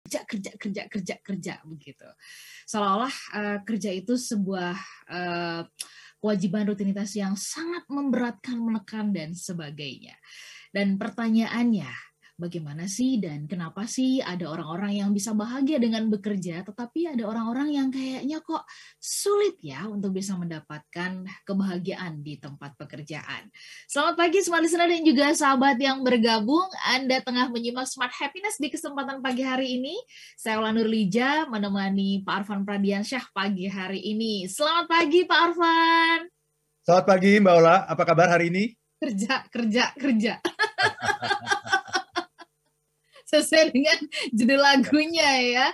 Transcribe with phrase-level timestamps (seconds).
[0.00, 2.08] kerja kerja kerja kerja kerja begitu.
[2.64, 4.76] Seolah-olah uh, kerja itu sebuah
[5.12, 5.62] uh,
[6.20, 10.16] kewajiban rutinitas yang sangat memberatkan menekan dan sebagainya.
[10.70, 12.09] Dan pertanyaannya
[12.40, 17.76] bagaimana sih dan kenapa sih ada orang-orang yang bisa bahagia dengan bekerja, tetapi ada orang-orang
[17.76, 18.64] yang kayaknya kok
[18.96, 23.52] sulit ya untuk bisa mendapatkan kebahagiaan di tempat pekerjaan.
[23.84, 26.64] Selamat pagi Smart Listener dan juga sahabat yang bergabung.
[26.88, 30.00] Anda tengah menyimak Smart Happiness di kesempatan pagi hari ini.
[30.40, 34.48] Saya Ola Nurlija menemani Pak Arfan Pradiansyah pagi hari ini.
[34.48, 36.18] Selamat pagi Pak Arfan.
[36.80, 38.64] Selamat pagi Mbak Ola, apa kabar hari ini?
[38.96, 40.34] Kerja, kerja, kerja.
[43.30, 43.98] sesuai dengan
[44.34, 45.66] judul lagunya ya.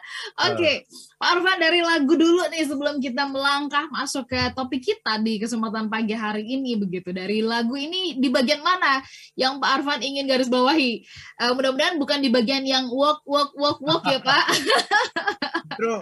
[0.45, 0.77] Oke, okay.
[1.17, 5.89] Pak Arfan dari lagu dulu nih sebelum kita melangkah masuk ke topik kita di kesempatan
[5.89, 7.17] pagi hari ini begitu.
[7.17, 9.01] Dari lagu ini di bagian mana
[9.33, 11.01] yang Pak Arfan ingin garis bawahi?
[11.41, 14.45] Uh, mudah-mudahan bukan di bagian yang walk walk walk walk ya Pak.
[15.77, 15.93] justru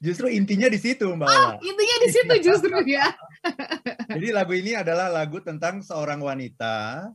[0.00, 3.10] justru intinya di situ Mbak Oh, intinya di situ justru ya.
[4.14, 7.08] Jadi lagu ini adalah lagu tentang seorang wanita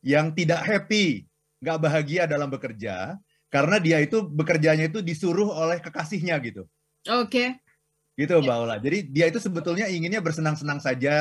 [0.00, 1.26] yang tidak happy,
[1.60, 3.18] nggak bahagia dalam bekerja,
[3.48, 6.68] karena dia itu bekerjanya itu disuruh oleh kekasihnya gitu.
[7.08, 7.28] Oke.
[7.28, 7.48] Okay.
[8.18, 8.76] Gitu Mbak Ola.
[8.82, 11.16] Jadi dia itu sebetulnya inginnya bersenang-senang saja.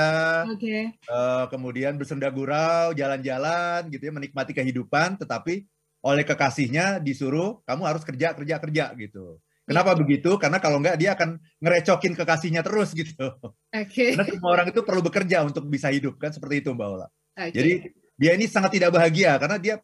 [0.49, 0.65] Oke.
[0.65, 0.81] Okay.
[1.07, 5.63] Uh, kemudian bersenda gurau, jalan-jalan gitu ya, menikmati kehidupan, tetapi
[6.01, 9.37] oleh kekasihnya disuruh kamu harus kerja kerja kerja gitu.
[9.67, 9.97] Kenapa ya.
[9.99, 10.31] begitu?
[10.39, 13.35] Karena kalau enggak dia akan ngerecokin kekasihnya terus gitu.
[13.43, 13.53] Oke.
[13.71, 14.09] Okay.
[14.17, 17.07] Karena semua orang itu perlu bekerja untuk bisa hidup kan seperti itu Mbak Ola.
[17.37, 17.51] Okay.
[17.53, 17.71] Jadi
[18.17, 19.75] dia ini sangat tidak bahagia karena dia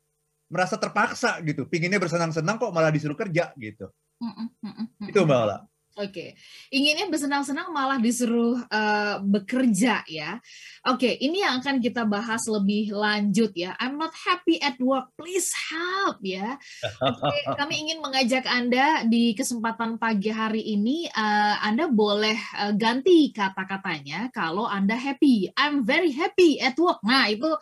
[0.53, 1.65] merasa terpaksa gitu.
[1.65, 3.89] Pinginnya bersenang-senang kok malah disuruh kerja gitu.
[4.21, 5.57] Mm -mm, itu Mbak Ola.
[5.93, 6.29] Oke, okay.
[6.73, 10.41] inginnya bersenang-senang malah disuruh uh, bekerja ya.
[10.89, 13.77] Oke, okay, ini yang akan kita bahas lebih lanjut ya.
[13.77, 16.57] I'm not happy at work, please help ya.
[16.97, 23.29] Okay, kami ingin mengajak Anda di kesempatan pagi hari ini, uh, Anda boleh uh, ganti
[23.29, 25.53] kata-katanya kalau Anda happy.
[25.53, 27.05] I'm very happy at work.
[27.05, 27.53] Nah, itu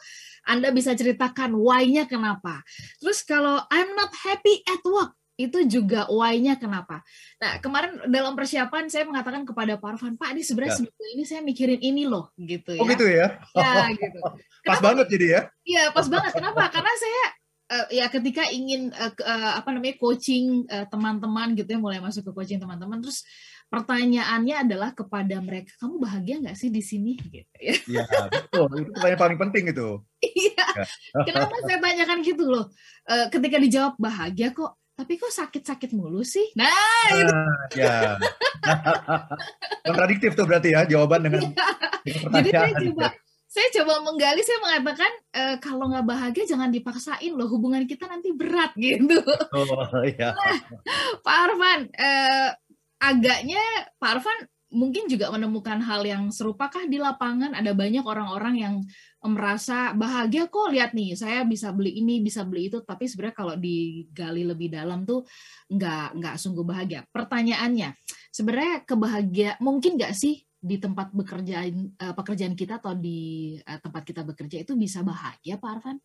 [0.48, 2.64] Anda bisa ceritakan why-nya kenapa.
[3.04, 7.02] Terus kalau I'm not happy at work, itu juga why-nya kenapa.
[7.42, 11.08] Nah, kemarin dalam persiapan saya mengatakan kepada Pak Arfan, Pak, ini sebenarnya ya.
[11.18, 12.82] ini saya mikirin ini loh, gitu oh, ya.
[12.82, 13.28] Oh gitu ya?
[13.58, 13.72] Ya,
[14.02, 14.20] gitu.
[14.62, 15.42] Pas banget jadi ya?
[15.66, 16.32] Iya, pas banget.
[16.38, 16.70] Kenapa?
[16.70, 17.24] Karena saya
[17.72, 22.30] uh, ya ketika ingin uh, uh, apa namanya coaching teman-teman uh, gitu ya, mulai masuk
[22.30, 23.26] ke coaching teman-teman, terus
[23.72, 27.16] pertanyaannya adalah kepada mereka, kamu bahagia nggak sih di sini?
[27.16, 27.76] Gitu ya.
[27.88, 28.68] Iya, betul.
[28.84, 29.90] Itu pertanyaan paling penting itu.
[30.22, 30.86] Iya.
[31.26, 32.70] Kenapa saya tanyakan gitu loh?
[33.10, 36.54] Uh, ketika dijawab bahagia kok, tapi kok sakit-sakit mulu sih?
[36.54, 37.34] Nah, ah, itu.
[37.82, 38.22] ya.
[39.82, 41.42] Kontradiktif tuh berarti ya jawaban dengan,
[42.06, 42.22] ya.
[42.38, 43.08] Jadi saya coba
[43.52, 48.30] saya coba menggali, saya mengatakan e, kalau nggak bahagia jangan dipaksain loh, hubungan kita nanti
[48.32, 49.20] berat gitu.
[49.52, 50.38] Oh iya.
[50.38, 50.58] Nah,
[51.20, 52.50] Pak Arfan, eh,
[53.02, 53.60] agaknya
[53.98, 54.38] Pak Arfan
[54.72, 58.76] mungkin juga menemukan hal yang serupakah di lapangan ada banyak orang-orang yang
[59.22, 63.54] merasa bahagia kok lihat nih saya bisa beli ini bisa beli itu tapi sebenarnya kalau
[63.54, 65.22] digali lebih dalam tuh
[65.70, 67.94] nggak nggak sungguh bahagia pertanyaannya
[68.34, 74.06] sebenarnya kebahagia mungkin nggak sih di tempat bekerjaan uh, pekerjaan kita atau di uh, tempat
[74.06, 75.98] kita bekerja itu bisa bahagia Pak Arfan?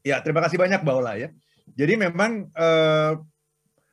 [0.00, 1.28] Ya terima kasih banyak Mbak Ola ya.
[1.76, 3.20] Jadi memang uh,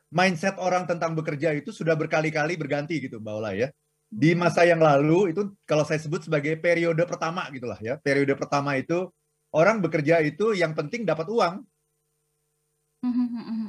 [0.08, 3.68] mindset orang tentang bekerja itu sudah berkali-kali berganti gitu Mbak Ola ya
[4.10, 8.02] di masa yang lalu itu kalau saya sebut sebagai periode pertama gitulah ya.
[8.02, 9.06] Periode pertama itu
[9.54, 11.62] orang bekerja itu yang penting dapat uang.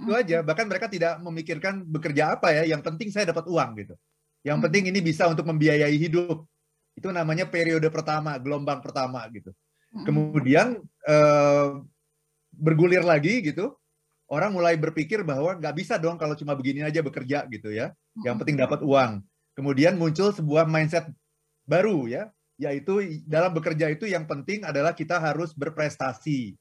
[0.08, 0.40] Itu aja.
[0.40, 3.94] Bahkan mereka tidak memikirkan bekerja apa ya, yang penting saya dapat uang gitu.
[4.40, 4.64] Yang mm.
[4.64, 6.48] penting ini bisa untuk membiayai hidup.
[6.96, 9.52] Itu namanya periode pertama, gelombang pertama gitu.
[10.08, 11.68] Kemudian eh,
[12.56, 13.76] bergulir lagi gitu.
[14.30, 17.92] Orang mulai berpikir bahwa nggak bisa dong kalau cuma begini aja bekerja gitu ya.
[18.24, 19.20] Yang penting dapat uang
[19.60, 21.04] kemudian muncul sebuah mindset
[21.68, 26.56] baru ya, yaitu dalam bekerja itu yang penting adalah kita harus berprestasi,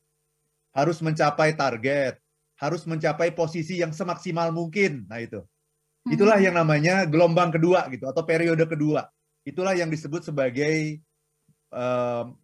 [0.75, 2.19] harus mencapai target,
[2.59, 5.07] harus mencapai posisi yang semaksimal mungkin.
[5.07, 6.11] Nah itu, hmm.
[6.11, 9.07] itulah yang namanya gelombang kedua gitu atau periode kedua.
[9.47, 10.99] Itulah yang disebut sebagai
[11.71, 12.35] um,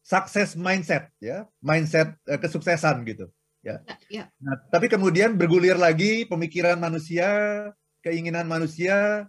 [0.00, 3.28] success mindset ya, mindset uh, kesuksesan gitu.
[3.60, 3.84] Ya.
[3.84, 4.24] ya.
[4.24, 4.24] ya.
[4.40, 7.28] Nah, tapi kemudian bergulir lagi pemikiran manusia,
[8.00, 9.28] keinginan manusia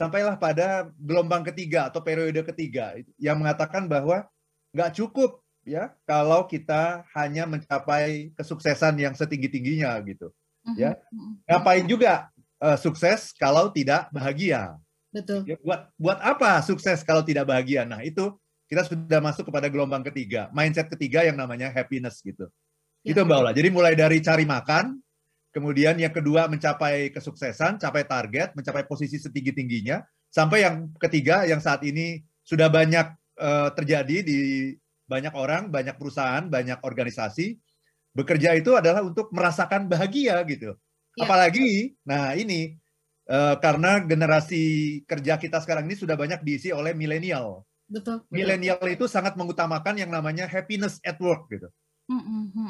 [0.00, 4.24] sampailah pada gelombang ketiga atau periode ketiga yang mengatakan bahwa
[4.72, 10.32] nggak cukup ya kalau kita hanya mencapai kesuksesan yang setinggi tingginya gitu
[10.72, 10.96] ya.
[11.12, 11.44] Mhm.
[11.44, 12.32] ngapain juga
[12.64, 14.80] uh, sukses kalau tidak bahagia?
[15.12, 15.44] Betul.
[15.44, 17.84] Ya, buat buat apa sukses kalau tidak bahagia?
[17.84, 18.32] Nah itu
[18.72, 22.48] kita sudah masuk kepada gelombang ketiga mindset ketiga yang namanya happiness gitu.
[23.04, 23.12] Ya.
[23.12, 23.52] itu mbak Ola.
[23.52, 24.96] Jadi mulai dari cari makan
[25.50, 31.82] kemudian yang kedua mencapai kesuksesan, capai target, mencapai posisi setinggi-tingginya, sampai yang ketiga yang saat
[31.86, 33.06] ini sudah banyak
[33.38, 34.38] uh, terjadi di
[35.10, 37.58] banyak orang, banyak perusahaan, banyak organisasi,
[38.14, 40.78] bekerja itu adalah untuk merasakan bahagia gitu.
[41.18, 41.26] Ya.
[41.26, 42.78] Apalagi, nah ini
[43.26, 44.62] uh, karena generasi
[45.06, 47.66] kerja kita sekarang ini sudah banyak diisi oleh milenial.
[47.90, 48.22] Betul.
[48.30, 51.66] Milenial itu sangat mengutamakan yang namanya happiness at work gitu.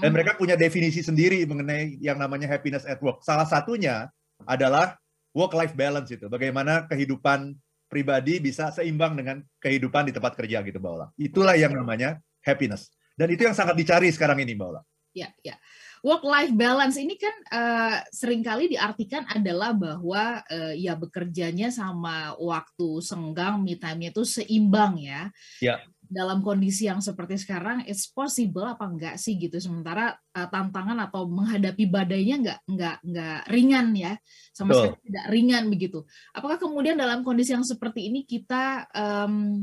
[0.01, 3.25] Dan mereka punya definisi sendiri mengenai yang namanya happiness at work.
[3.25, 4.13] Salah satunya
[4.45, 5.01] adalah
[5.33, 6.29] work-life balance itu.
[6.29, 7.57] Bagaimana kehidupan
[7.89, 11.07] pribadi bisa seimbang dengan kehidupan di tempat kerja gitu, Mbak Ola.
[11.17, 12.93] Itulah yang namanya happiness.
[13.17, 14.81] Dan itu yang sangat dicari sekarang ini, Mbak Ola.
[15.11, 15.59] Ya, ya.
[16.01, 23.05] Work-life balance ini kan uh, sering kali diartikan adalah bahwa uh, ya bekerjanya sama waktu
[23.05, 25.29] senggang, me time-nya itu seimbang ya.
[25.61, 29.62] Ya dalam kondisi yang seperti sekarang it's possible apa enggak sih gitu?
[29.62, 34.12] Sementara uh, tantangan atau menghadapi badainya enggak enggak enggak ringan ya.
[34.51, 36.03] Sama sekali tidak ringan begitu.
[36.35, 39.62] Apakah kemudian dalam kondisi yang seperti ini kita um,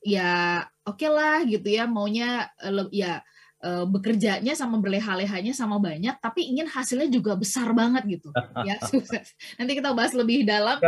[0.00, 3.20] ya oke okay lah gitu ya maunya uh, ya
[3.66, 8.30] uh, bekerjanya sama berleha-lehanya sama banyak tapi ingin hasilnya juga besar banget gitu
[8.68, 8.78] ya.
[8.86, 10.78] Sukses nanti kita bahas lebih dalam.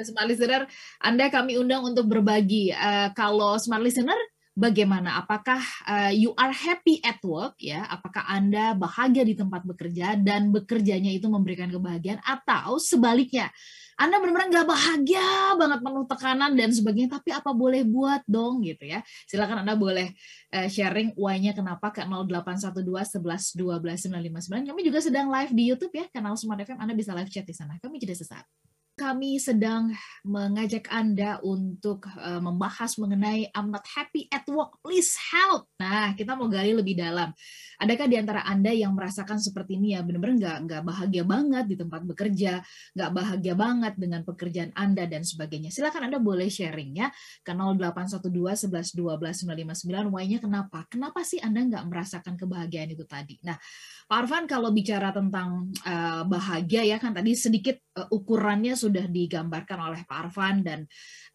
[0.00, 0.64] Smart listener
[1.04, 2.72] Anda kami undang untuk berbagi.
[2.72, 4.16] Uh, kalau smart listener
[4.56, 5.20] bagaimana?
[5.20, 7.84] Apakah uh, you are happy at work ya?
[7.86, 13.52] Apakah Anda bahagia di tempat bekerja dan bekerjanya itu memberikan kebahagiaan atau sebaliknya?
[13.96, 18.84] Anda benar-benar nggak bahagia banget penuh tekanan dan sebagainya, tapi apa boleh buat dong gitu
[18.88, 19.00] ya.
[19.28, 20.16] Silakan Anda boleh
[20.52, 22.80] uh, sharing why-nya kenapa ke 0812
[23.20, 24.68] 11 12 959.
[24.72, 26.80] Kami juga sedang live di YouTube ya, kanal Smart FM.
[26.80, 27.76] Anda bisa live chat di sana.
[27.80, 28.44] Kami jeda sesaat
[28.96, 29.92] kami sedang
[30.24, 35.68] mengajak Anda untuk uh, membahas mengenai I'm not happy at work, please help.
[35.76, 37.28] Nah, kita mau gali lebih dalam.
[37.76, 41.76] Adakah di antara Anda yang merasakan seperti ini ya, benar-benar nggak nggak bahagia banget di
[41.76, 42.52] tempat bekerja,
[42.96, 45.68] nggak bahagia banget dengan pekerjaan Anda dan sebagainya.
[45.68, 47.12] Silakan Anda boleh sharingnya
[47.44, 50.12] ke 0812 11 12 959.
[50.12, 50.88] Why-nya kenapa?
[50.88, 53.36] Kenapa sih Anda nggak merasakan kebahagiaan itu tadi?
[53.44, 53.60] Nah,
[54.06, 59.78] Pak Arfan kalau bicara tentang uh, bahagia ya kan tadi sedikit uh, ukurannya sudah digambarkan
[59.82, 60.86] oleh Pak Arfan dan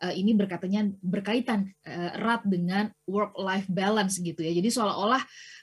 [0.01, 4.55] uh, ini berkatanya berkaitan uh, erat dengan work life balance gitu ya.
[4.55, 5.19] Jadi seolah-olah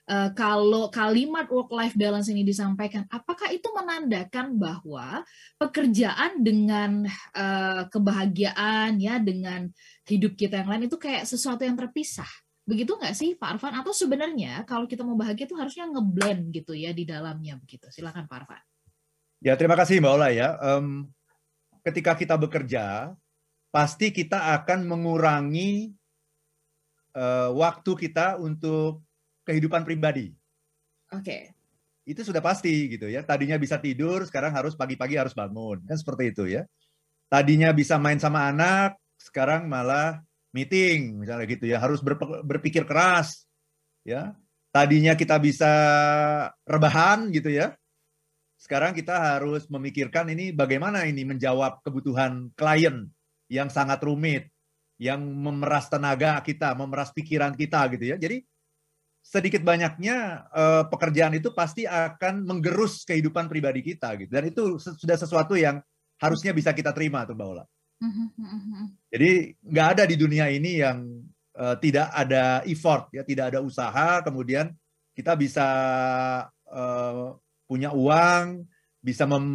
[0.09, 5.23] uh, kalau kalimat work life balance ini disampaikan apakah itu menandakan bahwa
[5.61, 7.05] pekerjaan dengan
[7.37, 9.69] uh, kebahagiaan ya dengan
[10.09, 12.29] hidup kita yang lain itu kayak sesuatu yang terpisah?
[12.69, 13.77] Begitu nggak sih Pak Arfan?
[13.81, 17.89] Atau sebenarnya kalau kita mau bahagia itu harusnya ngeblend gitu ya di dalamnya begitu.
[17.89, 18.63] Silakan Pak Arfan.
[19.41, 20.59] Ya terima kasih Mbak Ola ya.
[20.61, 21.09] Um,
[21.81, 23.17] ketika kita bekerja,
[23.73, 25.97] pasti kita akan mengurangi
[27.17, 29.08] uh, waktu kita untuk
[29.49, 30.29] kehidupan pribadi.
[31.09, 31.25] Oke.
[31.25, 31.43] Okay.
[32.05, 33.25] Itu sudah pasti gitu ya.
[33.25, 35.81] Tadinya bisa tidur, sekarang harus pagi-pagi harus bangun.
[35.89, 36.69] Kan seperti itu ya.
[37.29, 40.21] Tadinya bisa main sama anak, sekarang malah
[40.55, 42.01] meeting misalnya gitu ya harus
[42.47, 43.45] berpikir keras
[44.07, 44.33] ya
[44.73, 45.73] tadinya kita bisa
[46.65, 47.77] rebahan gitu ya
[48.59, 53.07] sekarang kita harus memikirkan ini bagaimana ini menjawab kebutuhan klien
[53.53, 54.49] yang sangat rumit
[54.99, 58.43] yang memeras tenaga kita memeras pikiran kita gitu ya jadi
[59.29, 65.17] sedikit banyaknya eh, pekerjaan itu pasti akan menggerus kehidupan pribadi kita gitu dan itu sudah
[65.21, 65.85] sesuatu yang
[66.17, 67.65] harusnya bisa kita terima tuh Mbak Ola.
[67.99, 68.85] Mhm, mhm, mhm.
[69.13, 70.99] Jadi nggak ada di dunia ini yang
[71.59, 74.73] uh, tidak ada effort, ya tidak ada usaha, kemudian
[75.13, 75.67] kita bisa
[76.71, 77.35] uh,
[77.67, 78.65] punya uang,
[79.03, 79.47] bisa mem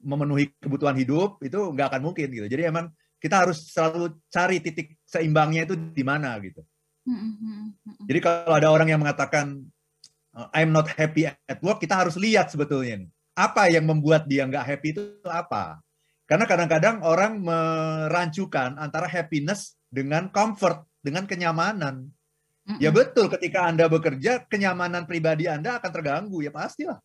[0.00, 2.48] memenuhi kebutuhan hidup itu nggak akan mungkin gitu.
[2.48, 2.88] Jadi emang
[3.20, 6.64] kita harus selalu cari titik seimbangnya itu di mana gitu.
[8.08, 9.60] Jadi kalau ada orang yang mengatakan
[10.36, 14.46] eh, I'm not happy at work, kita harus lihat sebetulnya nih apa yang membuat dia
[14.46, 15.82] nggak happy itu apa.
[16.24, 22.08] Karena kadang-kadang orang merancukan antara happiness dengan comfort, dengan kenyamanan.
[22.64, 22.80] Mm-mm.
[22.80, 26.96] Ya betul, ketika Anda bekerja, kenyamanan pribadi Anda akan terganggu, ya pastilah.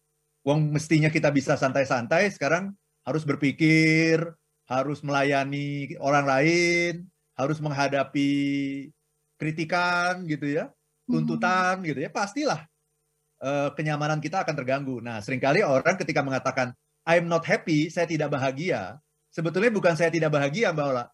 [0.47, 2.71] Wong mestinya kita bisa santai-santai, sekarang
[3.03, 4.23] harus berpikir,
[4.71, 6.93] harus melayani orang lain,
[7.35, 8.31] harus menghadapi
[9.39, 10.67] kritikan gitu ya,
[11.07, 12.67] tuntutan gitu ya, pastilah
[13.39, 14.99] uh, kenyamanan kita akan terganggu.
[14.99, 16.75] Nah, sering kali orang ketika mengatakan
[17.07, 18.99] I'm not happy, saya tidak bahagia,
[19.31, 21.05] sebetulnya bukan saya tidak bahagia Mbak Ola.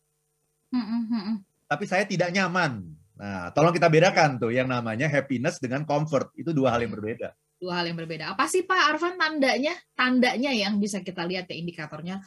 [1.70, 2.84] Tapi saya tidak nyaman.
[3.16, 6.36] Nah, tolong kita bedakan tuh yang namanya happiness dengan comfort.
[6.36, 7.32] Itu dua hal yang berbeda.
[7.56, 8.36] Dua hal yang berbeda.
[8.36, 9.72] Apa sih Pak Arfan tandanya?
[9.96, 12.20] Tandanya yang bisa kita lihat ya indikatornya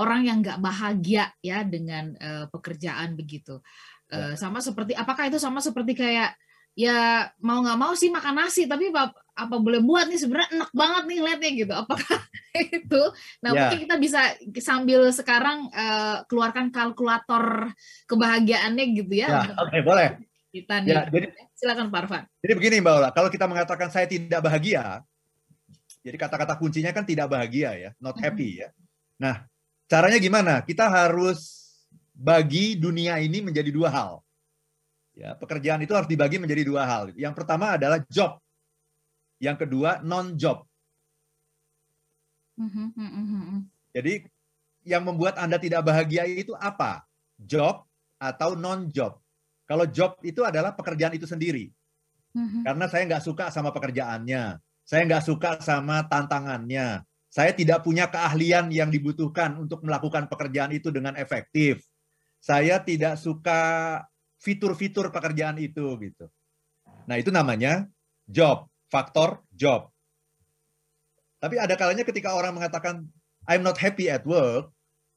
[0.00, 3.60] orang yang nggak bahagia ya dengan uh, pekerjaan begitu.
[4.10, 6.34] Uh, sama seperti apakah itu sama seperti kayak
[6.78, 10.18] ya mau nggak mau sih makan nasi tapi apa boleh buat nih?
[10.18, 11.72] Sebenarnya enak banget nih liatnya gitu.
[11.72, 12.18] Apakah
[12.78, 13.02] itu?
[13.42, 13.58] Nah yeah.
[13.64, 14.20] mungkin kita bisa
[14.60, 17.70] sambil sekarang uh, keluarkan kalkulator
[18.10, 20.08] kebahagiaannya gitu ya yeah, oke okay, boleh.
[20.50, 20.90] kita nih.
[20.90, 22.22] ya, jadi, silakan Pak Arfan.
[22.42, 25.06] Jadi begini Mbak Ola kalau kita mengatakan saya tidak bahagia
[26.00, 28.68] jadi kata-kata kuncinya kan tidak bahagia ya not happy ya.
[29.20, 29.46] Nah
[29.86, 30.64] caranya gimana?
[30.64, 31.59] Kita harus
[32.20, 34.20] bagi dunia ini menjadi dua hal
[35.20, 37.12] Ya, pekerjaan itu harus dibagi menjadi dua hal.
[37.12, 38.38] Yang pertama adalah job.
[39.36, 40.64] Yang kedua non-job.
[42.56, 43.60] Mm-hmm, mm-hmm, mm-hmm.
[43.96, 44.14] Jadi
[44.88, 47.04] yang membuat Anda tidak bahagia itu apa?
[47.36, 47.84] Job
[48.16, 49.20] atau non-job.
[49.68, 51.68] Kalau job itu adalah pekerjaan itu sendiri.
[52.64, 54.56] Karena saya nggak suka sama pekerjaannya.
[54.88, 57.02] Saya nggak suka sama tantangannya.
[57.28, 61.89] Saya tidak punya keahlian yang dibutuhkan untuk melakukan pekerjaan itu dengan efektif.
[62.40, 63.60] Saya tidak suka
[64.40, 66.26] fitur-fitur pekerjaan itu gitu.
[67.04, 67.84] Nah, itu namanya
[68.24, 69.92] job, faktor job.
[71.40, 73.04] Tapi ada kalanya ketika orang mengatakan
[73.48, 74.72] I'm not happy at work,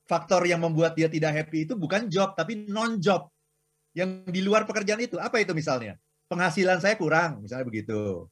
[0.07, 3.27] faktor yang membuat dia tidak happy itu bukan job tapi non-job.
[3.93, 5.99] Yang di luar pekerjaan itu, apa itu misalnya?
[6.27, 8.25] Penghasilan saya kurang, misalnya begitu.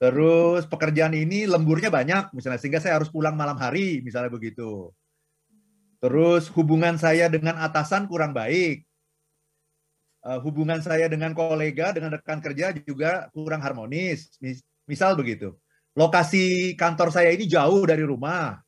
[0.00, 4.90] Terus pekerjaan ini lemburnya banyak, misalnya sehingga saya harus pulang malam hari, misalnya begitu.
[6.02, 8.82] Terus hubungan saya dengan atasan kurang baik,
[10.26, 14.34] uh, hubungan saya dengan kolega, dengan rekan kerja juga kurang harmonis.
[14.42, 15.54] Mis misal begitu.
[15.94, 18.58] Lokasi kantor saya ini jauh dari rumah.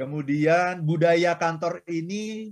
[0.00, 2.50] Kemudian budaya kantor ini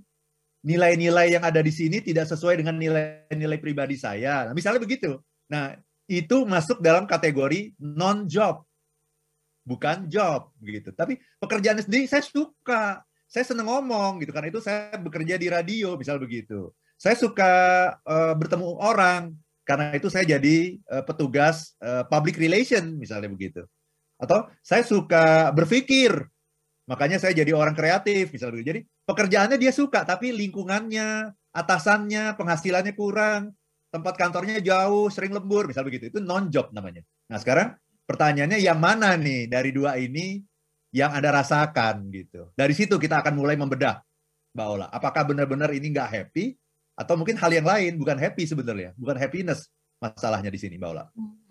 [0.62, 4.46] nilai-nilai yang ada di sini tidak sesuai dengan nilai-nilai pribadi saya.
[4.46, 5.18] Nah, misalnya begitu.
[5.50, 5.74] Nah,
[6.06, 8.62] itu masuk dalam kategori non-job.
[9.62, 10.90] Bukan job gitu.
[10.94, 13.02] Tapi pekerjaan sendiri saya suka.
[13.32, 16.68] Saya senang ngomong gitu karena itu saya bekerja di radio misal begitu
[17.02, 17.52] saya suka
[18.06, 19.34] uh, bertemu orang
[19.66, 23.66] karena itu saya jadi uh, petugas uh, public relation misalnya begitu.
[24.22, 26.14] Atau saya suka berpikir,
[26.86, 28.70] makanya saya jadi orang kreatif misalnya begitu.
[28.70, 33.50] Jadi pekerjaannya dia suka tapi lingkungannya, atasannya, penghasilannya kurang,
[33.90, 36.14] tempat kantornya jauh, sering lembur misalnya begitu.
[36.14, 37.02] Itu non job namanya.
[37.26, 37.74] Nah, sekarang
[38.06, 40.38] pertanyaannya yang mana nih dari dua ini
[40.92, 42.52] yang Anda rasakan gitu.
[42.52, 44.04] Dari situ kita akan mulai membedah
[44.52, 44.87] Mbak Ola.
[44.92, 46.54] Apakah benar-benar ini nggak happy
[46.92, 51.04] atau mungkin hal yang lain bukan happy sebenarnya bukan happiness masalahnya di sini Mbak Ola.
[51.16, 51.41] Hmm.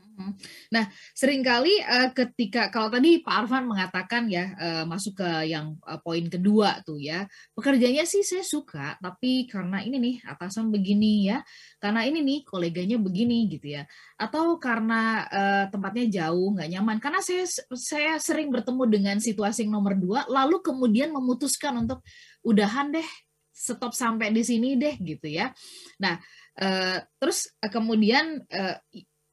[0.72, 5.80] Nah, sering kali uh, ketika kalau tadi Pak Arfan mengatakan ya uh, masuk ke yang
[5.88, 7.26] uh, poin kedua tuh ya,
[7.58, 11.42] pekerjaannya sih saya suka, tapi karena ini nih atasan begini ya,
[11.80, 13.88] karena ini nih koleganya begini gitu ya,
[14.20, 19.98] atau karena uh, tempatnya jauh nggak nyaman, karena saya saya sering bertemu dengan situasi nomor
[19.98, 22.06] dua, lalu kemudian memutuskan untuk
[22.46, 23.10] udahan deh
[23.52, 25.54] stop sampai di sini deh gitu ya.
[26.02, 26.18] Nah,
[26.58, 28.78] uh, terus uh, kemudian uh,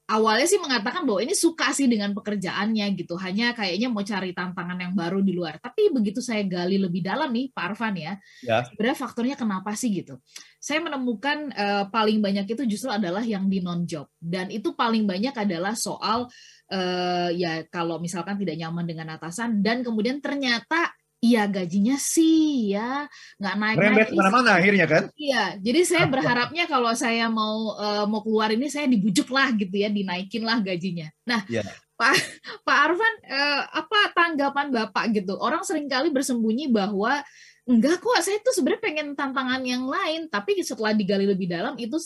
[0.09, 4.81] awalnya sih mengatakan bahwa ini suka sih dengan pekerjaannya gitu, hanya kayaknya mau cari tantangan
[4.81, 5.61] yang baru di luar.
[5.61, 8.65] Tapi begitu saya gali lebih dalam nih, Pak Arfan ya, ya.
[8.65, 10.17] sebenarnya faktornya kenapa sih gitu?
[10.57, 15.05] Saya menemukan uh, paling banyak itu justru adalah yang di non job dan itu paling
[15.05, 16.27] banyak adalah soal
[16.73, 23.11] uh, ya kalau misalkan tidak nyaman dengan atasan dan kemudian ternyata Iya gajinya sih ya
[23.43, 24.07] nggak naik naik.
[24.07, 25.11] ke mana-mana akhirnya kan?
[25.19, 29.75] Iya, jadi saya berharapnya kalau saya mau uh, mau keluar ini saya dibujuk lah gitu
[29.75, 31.11] ya, dinaikin lah gajinya.
[31.27, 31.67] Nah, ya.
[31.99, 32.15] Pak
[32.63, 35.35] Pak Arfan, uh, apa tanggapan bapak gitu?
[35.43, 37.19] Orang sering kali bersembunyi bahwa
[37.67, 41.99] enggak kok, saya tuh sebenarnya pengen tantangan yang lain, tapi setelah digali lebih dalam itu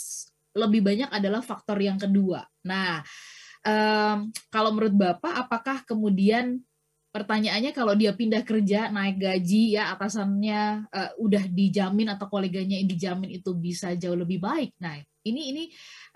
[0.56, 2.48] lebih banyak adalah faktor yang kedua.
[2.64, 3.04] Nah,
[3.60, 6.64] um, kalau menurut bapak, apakah kemudian
[7.12, 12.88] pertanyaannya kalau dia pindah kerja naik gaji ya atasannya uh, udah dijamin atau koleganya yang
[12.88, 14.72] dijamin itu bisa jauh lebih baik.
[14.80, 14.96] Nah
[15.28, 15.64] ini ini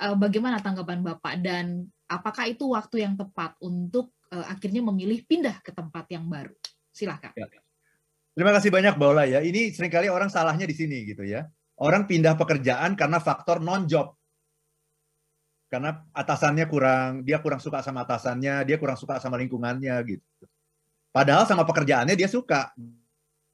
[0.00, 5.61] uh, bagaimana tanggapan bapak dan apakah itu waktu yang tepat untuk uh, akhirnya memilih pindah
[5.61, 6.57] ke tempat yang baru?
[6.91, 7.37] Silahkan.
[7.37, 7.47] Ya.
[8.33, 9.45] Terima kasih banyak Mbak Ola ya.
[9.45, 11.45] Ini sering kali orang salahnya di sini gitu ya.
[11.76, 14.17] Orang pindah pekerjaan karena faktor non job
[15.67, 20.23] karena atasannya kurang dia kurang suka sama atasannya dia kurang suka sama lingkungannya gitu
[21.16, 22.76] Padahal sama pekerjaannya dia suka.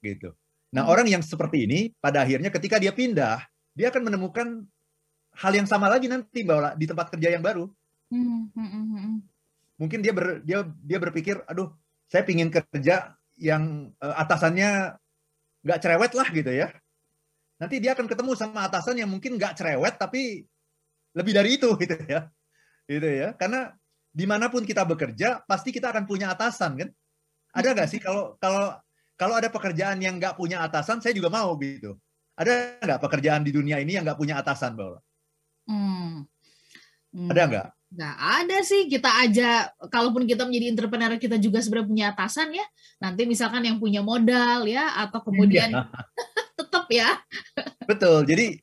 [0.03, 0.35] Gitu.
[0.75, 0.91] Nah, hmm.
[0.91, 3.39] orang yang seperti ini pada akhirnya ketika dia pindah,
[3.71, 4.67] dia akan menemukan
[5.39, 7.71] hal yang sama lagi nanti bahwa di tempat kerja yang baru.
[8.11, 9.23] Hmm, hmm,
[9.79, 11.71] Mungkin dia ber, dia dia berpikir, aduh,
[12.11, 14.99] saya pingin kerja yang uh, atasannya
[15.63, 16.67] nggak cerewet lah gitu ya.
[17.63, 20.43] Nanti dia akan ketemu sama atasan yang mungkin nggak cerewet tapi
[21.15, 22.27] lebih dari itu gitu ya,
[22.91, 23.31] gitu ya.
[23.39, 23.71] Karena
[24.11, 26.89] di mana pun kita bekerja pasti kita akan punya atasan kan.
[27.53, 28.73] Ada nggak sih kalau kalau
[29.13, 31.95] kalau ada pekerjaan yang nggak punya atasan, saya juga mau gitu.
[32.33, 34.99] Ada nggak pekerjaan di dunia ini yang nggak punya atasan, Mbak?
[35.69, 36.25] Hmm.
[37.13, 37.29] Hmm.
[37.29, 37.67] Ada nggak?
[37.93, 42.65] Nggak ada sih, kita aja, kalaupun kita menjadi entrepreneur, kita juga sebenarnya punya atasan ya.
[42.97, 45.85] Nanti misalkan yang punya modal ya, atau kemudian ya.
[46.57, 47.21] tetap ya.
[47.85, 48.57] Betul, jadi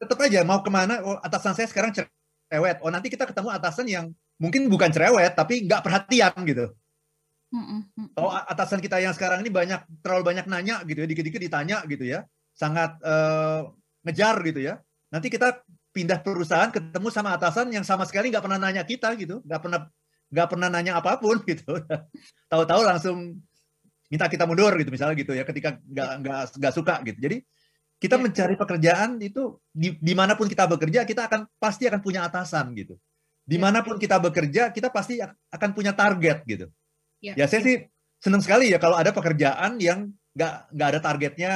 [0.00, 2.80] tetap aja mau ke mana, oh, atasan saya sekarang cerewet.
[2.80, 4.08] Oh nanti kita ketemu atasan yang
[4.40, 6.72] mungkin bukan cerewet, tapi nggak perhatian gitu.
[8.16, 12.04] Oh atasan kita yang sekarang ini banyak terlalu banyak nanya gitu ya, dikit-dikit ditanya gitu
[12.08, 12.24] ya,
[12.56, 13.68] sangat uh,
[14.08, 14.80] ngejar gitu ya.
[15.12, 15.60] Nanti kita
[15.92, 19.80] pindah perusahaan ketemu sama atasan yang sama sekali nggak pernah nanya kita gitu, nggak pernah
[20.32, 21.76] nggak pernah nanya apa pun gitu.
[22.48, 23.36] Tahu-tahu langsung
[24.08, 27.18] minta kita mundur gitu misalnya gitu ya ketika nggak nggak nggak suka gitu.
[27.20, 27.36] Jadi
[28.00, 28.22] kita ya.
[28.24, 32.72] mencari pekerjaan itu di di mana pun kita bekerja kita akan pasti akan punya atasan
[32.72, 32.96] gitu.
[33.44, 36.66] Di mana pun kita bekerja kita pasti akan punya target gitu.
[37.22, 37.76] Ya, ya saya sih
[38.18, 41.54] senang sekali ya kalau ada pekerjaan yang nggak nggak ada targetnya,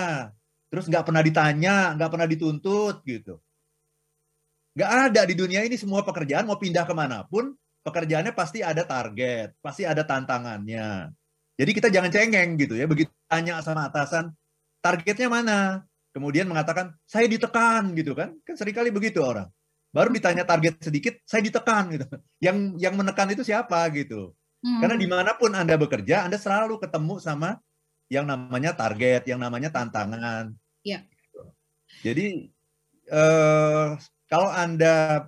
[0.71, 3.43] terus nggak pernah ditanya, nggak pernah dituntut gitu.
[4.79, 7.51] Nggak ada di dunia ini semua pekerjaan mau pindah ke mana pun,
[7.83, 11.11] pekerjaannya pasti ada target, pasti ada tantangannya.
[11.57, 14.31] Jadi kita jangan cengeng gitu ya, begitu tanya sama atasan,
[14.85, 15.59] targetnya mana?
[16.13, 18.33] Kemudian mengatakan, saya ditekan gitu kan.
[18.41, 19.53] Kan sering kali begitu orang.
[19.93, 22.09] Baru ditanya target sedikit, saya ditekan gitu.
[22.41, 24.33] Yang yang menekan itu siapa gitu.
[24.67, 24.83] Hmm.
[24.83, 27.55] Karena di mana pun Anda bekerja, Anda selalu ketemu sama
[28.11, 30.51] yang namanya target, yang namanya tantangan.
[30.83, 31.07] Iya.
[32.03, 32.51] Jadi
[33.07, 33.89] eh,
[34.27, 35.27] kalau Anda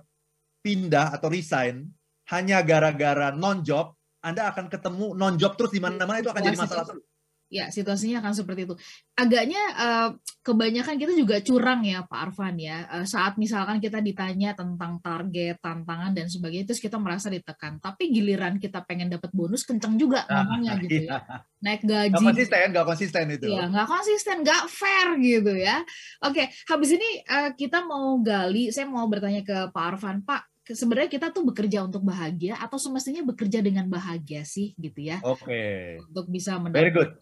[0.59, 1.87] pindah atau resign
[2.35, 7.08] hanya gara-gara non-job, Anda akan ketemu non-job terus di mana-mana itu akan jadi masalah terus.
[7.49, 8.77] Ya, situasinya akan seperti itu.
[9.17, 10.09] Agaknya uh,
[10.45, 12.85] kebanyakan kita juga curang ya, Pak Arfan ya.
[12.93, 17.81] Uh, saat misalkan kita ditanya tentang target, tantangan dan sebagainya, terus kita merasa ditekan.
[17.81, 21.01] Tapi giliran kita pengen dapat bonus, kenceng juga ah, ngomongnya nah, gitu ya.
[21.01, 21.17] iya.
[21.17, 21.37] ya.
[21.65, 22.13] Naik gaji.
[22.13, 23.45] Gak konsisten, gak konsisten itu.
[23.49, 25.77] Iya, gak konsisten, gak fair gitu ya.
[26.21, 31.09] Oke, habis ini uh, kita mau gali, saya mau bertanya ke Pak Arfan, Pak, sebenarnya
[31.09, 35.17] kita tuh bekerja untuk bahagia atau semestinya bekerja dengan bahagia sih gitu ya.
[35.25, 35.49] Oke.
[35.49, 35.77] Okay.
[36.05, 37.17] Untuk bisa mendapatkan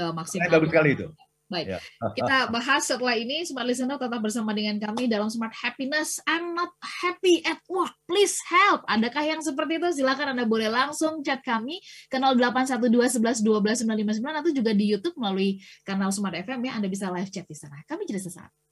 [0.00, 0.48] ke maksimal.
[0.48, 1.06] Bagus sekali itu.
[1.50, 1.78] Baik, ya.
[2.16, 3.42] kita bahas setelah ini.
[3.42, 6.22] Smart Listener tetap bersama dengan kami dalam Smart Happiness.
[6.24, 7.90] I'm not happy at work.
[8.06, 8.86] Please help.
[8.86, 10.00] Adakah yang seperti itu?
[10.00, 15.18] Silakan Anda boleh langsung chat kami ke 0812 11 12 959 atau juga di YouTube
[15.18, 16.72] melalui kanal Smart FM ya.
[16.78, 17.82] Anda bisa live chat di sana.
[17.82, 18.69] Kami jadi sesaat.